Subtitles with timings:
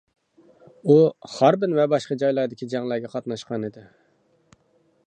[0.87, 0.95] ئۇ،
[1.33, 3.87] خاربىن ۋە باشقا جايلاردىكى جەڭلەرگە قاتناشقان ئىدى.